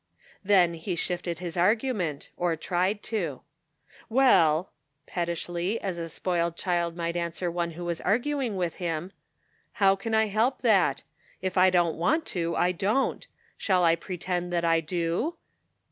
Then 0.43 0.73
he 0.73 0.95
shifted 0.95 1.37
his 1.37 1.55
argument, 1.55 2.31
or 2.35 2.55
tried 2.55 3.03
to. 3.03 3.41
"Well," 4.09 4.71
pettishly, 5.05 5.79
as 5.79 5.99
a 5.99 6.09
spoiled 6.09 6.57
child 6.57 6.95
might 6.97 7.15
answer 7.15 7.51
one 7.51 7.69
who 7.77 7.85
was 7.85 8.01
arguing 8.01 8.55
with 8.57 8.77
him," 8.81 9.11
how 9.73 9.95
can 9.95 10.15
I 10.15 10.25
help 10.25 10.63
that? 10.63 11.03
If 11.39 11.55
1 11.55 11.69
don't 11.73 11.97
want 11.97 12.25
to, 12.33 12.55
I 12.55 12.71
don't. 12.71 13.27
Shall 13.59 13.83
I 13.83 13.95
pretend 13.95 14.51
that 14.51 14.65
I 14.65 14.79
do 14.79 15.35